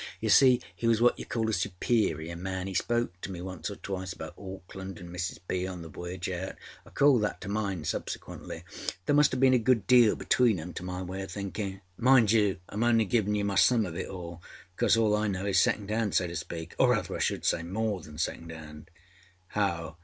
[0.19, 2.65] You see, he was what you call a superior man.
[2.65, 5.37] âE spoke to me once or twice about Auckland and Mrs.
[5.47, 5.67] B.
[5.67, 6.55] on the voyage out.
[6.87, 8.63] I called that to mind subsequently.
[9.05, 11.81] There must âave been a good deal between âem, to my way oâ thinkinâ.
[11.97, 14.41] Mind you Iâm only giving you my sum of it all,
[14.75, 17.61] because all I know is second hand so to speak, or rather I should say
[17.61, 18.85] more than second âand.â
[19.53, 19.97] âHow?